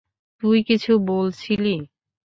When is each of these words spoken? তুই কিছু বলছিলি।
তুই 0.43 0.57
কিছু 0.63 0.91
বলছিলি। 1.07 1.75